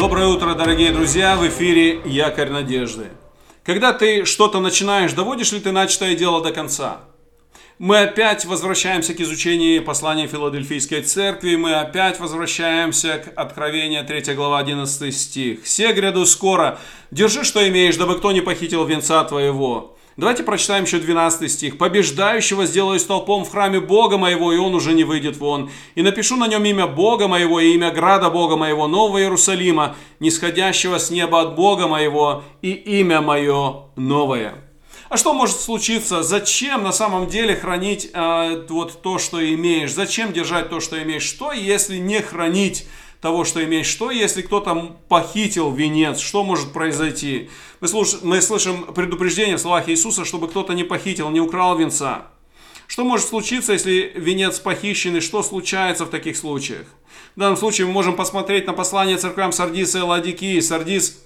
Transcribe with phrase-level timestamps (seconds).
[0.00, 1.36] Доброе утро, дорогие друзья!
[1.36, 3.08] В эфире Якорь Надежды.
[3.62, 7.00] Когда ты что-то начинаешь, доводишь ли ты начатое дело до конца?
[7.78, 14.60] Мы опять возвращаемся к изучению послания Филадельфийской церкви, мы опять возвращаемся к Откровению 3 глава
[14.60, 15.64] 11 стих.
[15.64, 16.78] «Все гряду скоро,
[17.10, 19.98] держи, что имеешь, дабы кто не похитил венца твоего».
[20.16, 21.78] Давайте прочитаем еще 12 стих.
[21.78, 25.70] «Побеждающего сделаю столпом в храме Бога моего, и он уже не выйдет вон.
[25.94, 30.98] И напишу на нем имя Бога моего и имя града Бога моего, Нового Иерусалима, нисходящего
[30.98, 34.64] с неба от Бога моего, и имя мое новое».
[35.08, 36.22] А что может случиться?
[36.22, 39.92] Зачем на самом деле хранить э, вот то, что имеешь?
[39.92, 41.24] Зачем держать то, что имеешь?
[41.24, 42.86] Что, если не хранить
[43.20, 43.86] того, что имеешь.
[43.86, 46.18] Что, если кто-то похитил венец?
[46.18, 47.50] Что может произойти?
[47.80, 48.22] Мы, слуш...
[48.22, 52.28] мы слышим предупреждение в словах Иисуса, чтобы кто-то не похитил, не украл венца.
[52.86, 56.86] Что может случиться, если венец похищен, и что случается в таких случаях?
[57.36, 60.58] В данном случае мы можем посмотреть на послание церквям Сардиса и Ладикии.
[60.58, 61.22] Сардис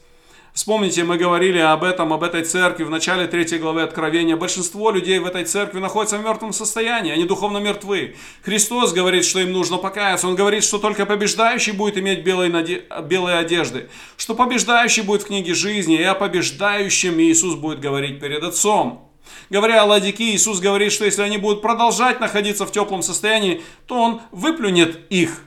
[0.55, 4.37] Вспомните, мы говорили об этом, об этой церкви в начале третьей главы Откровения.
[4.37, 8.15] Большинство людей в этой церкви находятся в мертвом состоянии, они духовно мертвы.
[8.45, 10.29] Христос говорит, что им нужно покаяться.
[10.29, 12.85] Он говорит, что только побеждающий будет иметь белые, наде...
[13.03, 18.45] белые одежды, что побеждающий будет в книге жизни, и о побеждающем Иисус будет говорить перед
[18.45, 19.11] Отцом.
[19.51, 24.01] Говоря о ладике, Иисус говорит, что если они будут продолжать находиться в теплом состоянии, то
[24.01, 25.41] Он выплюнет их.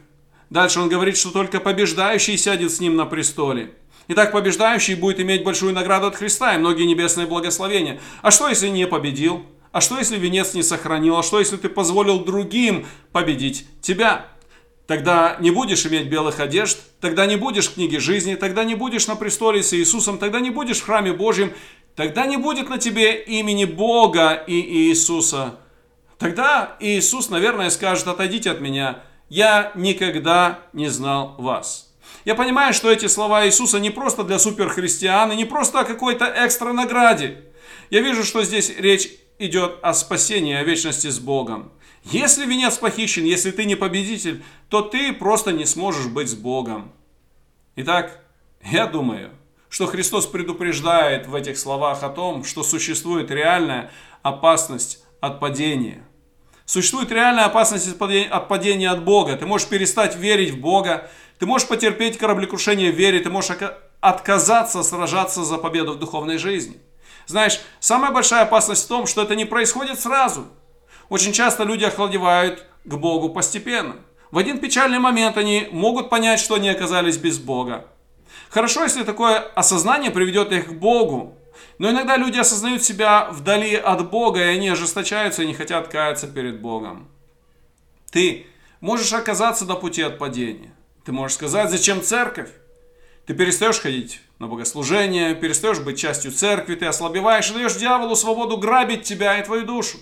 [0.50, 3.72] Дальше Он говорит, что только побеждающий сядет с Ним на престоле.
[4.10, 8.00] Итак, побеждающий будет иметь большую награду от Христа и многие небесные благословения.
[8.22, 9.46] А что, если не победил?
[9.72, 11.18] А что, если венец не сохранил?
[11.18, 14.28] А что, если ты позволил другим победить тебя?
[14.88, 19.08] Тогда не будешь иметь белых одежд, тогда не будешь в книге жизни, тогда не будешь
[19.08, 21.52] на престоле с Иисусом, тогда не будешь в храме Божьем,
[21.96, 24.54] тогда не будет на тебе имени Бога и
[24.88, 25.60] Иисуса.
[26.18, 31.87] Тогда Иисус, наверное, скажет, отойдите от меня, я никогда не знал вас.
[32.26, 36.34] Я понимаю, что эти слова Иисуса не просто для суперхристиан и не просто о какой-то
[36.46, 37.46] экстра награде.
[37.90, 39.10] Я вижу, что здесь речь
[39.40, 41.72] идет о спасении, о вечности с Богом.
[42.04, 46.92] Если венец похищен, если ты не победитель, то ты просто не сможешь быть с Богом.
[47.76, 48.22] Итак,
[48.64, 49.32] я думаю,
[49.70, 56.07] что Христос предупреждает в этих словах о том, что существует реальная опасность от падения.
[56.68, 59.38] Существует реальная опасность от падения от Бога.
[59.38, 63.58] Ты можешь перестать верить в Бога, ты можешь потерпеть кораблекрушение в вере, ты можешь
[64.02, 66.76] отказаться сражаться за победу в духовной жизни.
[67.26, 70.48] Знаешь, самая большая опасность в том, что это не происходит сразу.
[71.08, 73.96] Очень часто люди охладевают к Богу постепенно.
[74.32, 77.88] В один печальный момент они могут понять, что они оказались без Бога.
[78.50, 81.37] Хорошо, если такое осознание приведет их к Богу.
[81.78, 86.28] Но иногда люди осознают себя вдали от Бога, и они ожесточаются и не хотят каяться
[86.28, 87.08] перед Богом.
[88.12, 88.48] Ты
[88.80, 90.74] можешь оказаться на пути от падения.
[91.06, 92.50] Ты можешь сказать, зачем церковь?
[93.26, 98.58] Ты перестаешь ходить на богослужение, перестаешь быть частью церкви, ты ослабеваешь и даешь дьяволу свободу
[98.58, 99.98] грабить тебя и твою душу.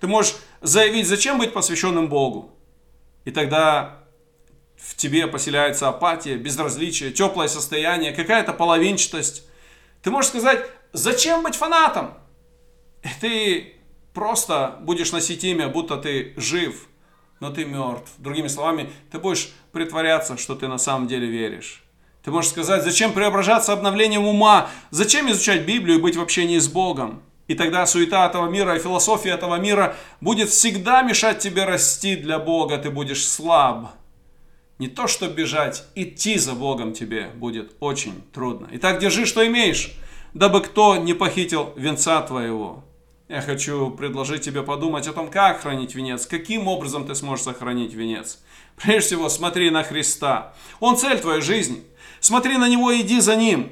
[0.00, 2.50] Ты можешь заявить, зачем быть посвященным Богу.
[3.24, 4.02] И тогда
[4.76, 9.46] в тебе поселяется апатия, безразличие, теплое состояние, какая-то половинчатость.
[10.02, 12.14] Ты можешь сказать, зачем быть фанатом?
[13.20, 13.74] Ты
[14.12, 16.88] просто будешь носить имя, будто ты жив–
[17.42, 18.08] но ты мертв.
[18.18, 21.82] Другими словами, ты будешь притворяться, что ты на самом деле веришь.
[22.22, 26.68] Ты можешь сказать, зачем преображаться обновлением ума, зачем изучать Библию и быть в общении с
[26.68, 27.20] Богом.
[27.48, 32.38] И тогда суета этого мира и философия этого мира будет всегда мешать тебе расти для
[32.38, 33.88] Бога, ты будешь слаб.
[34.82, 38.68] Не то, что бежать, идти за Богом тебе будет очень трудно.
[38.72, 39.92] Итак, держи, что имеешь,
[40.34, 42.82] дабы кто не похитил венца твоего.
[43.28, 47.94] Я хочу предложить тебе подумать о том, как хранить венец, каким образом ты сможешь сохранить
[47.94, 48.40] венец.
[48.74, 50.52] Прежде всего, смотри на Христа.
[50.80, 51.84] Он цель твоей жизни.
[52.18, 53.70] Смотри на Него и иди за Ним.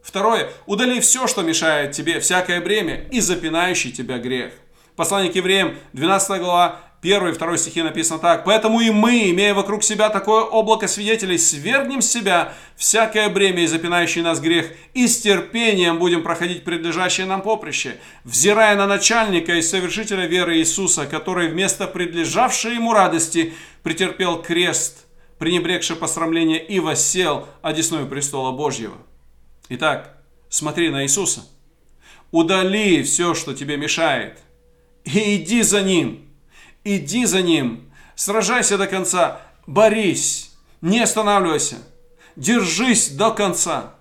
[0.00, 0.50] Второе.
[0.64, 4.54] Удали все, что мешает тебе, всякое бремя и запинающий тебя грех.
[4.96, 8.44] Послание к евреям, 12 глава, 1 и 2 стихи написано так.
[8.44, 13.66] «Поэтому и мы, имея вокруг себя такое облако свидетелей, свергнем с себя всякое бремя и
[13.66, 19.62] запинающий нас грех, и с терпением будем проходить предлежащее нам поприще, взирая на начальника и
[19.62, 25.06] совершителя веры Иисуса, который вместо предлежавшей ему радости претерпел крест,
[25.38, 28.96] пренебрегший посрамление и воссел одесную престола Божьего».
[29.68, 30.16] Итак,
[30.48, 31.42] смотри на Иисуса.
[32.32, 34.40] Удали все, что тебе мешает,
[35.04, 36.24] и иди за Ним–
[36.84, 41.76] Иди за ним, сражайся до конца, борись, не останавливайся,
[42.36, 43.94] держись до конца.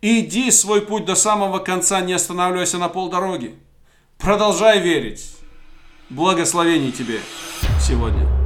[0.00, 3.54] Иди свой путь до самого конца, не останавливайся на полдороги.
[4.18, 5.30] Продолжай верить.
[6.10, 7.20] Благословений тебе
[7.80, 8.43] сегодня.